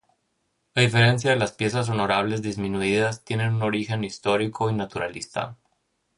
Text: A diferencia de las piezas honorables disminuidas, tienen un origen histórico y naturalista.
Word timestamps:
A 0.73 0.79
diferencia 0.81 1.29
de 1.29 1.35
las 1.35 1.51
piezas 1.51 1.87
honorables 1.87 2.41
disminuidas, 2.41 3.23
tienen 3.23 3.53
un 3.53 3.61
origen 3.61 4.03
histórico 4.03 4.71
y 4.71 4.73
naturalista. 4.73 5.59